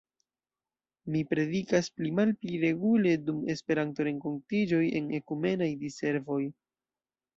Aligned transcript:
Mi 1.15 1.19
predikas 1.33 1.89
pli-malpli 1.99 2.55
regule 2.63 3.13
dum 3.27 3.43
Esperanto-renkontiĝoj 3.55 4.83
en 5.01 5.13
ekumenaj 5.23 5.69
diservoj. 5.85 6.41